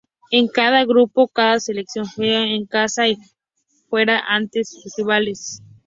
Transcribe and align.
En 0.31 0.47
cada 0.47 0.83
grupo 0.83 1.27
cada 1.27 1.59
selección 1.59 2.05
juega 2.07 2.41
en 2.47 2.65
casa 2.65 3.07
y 3.07 3.19
fuera 3.87 4.17
ante 4.33 4.63
sus 4.63 4.91
rivales. 4.97 5.61